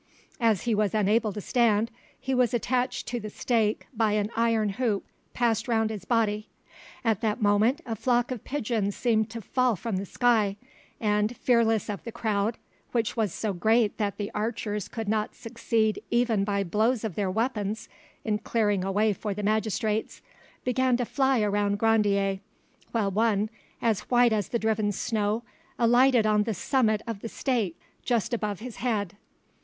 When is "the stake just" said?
27.19-28.33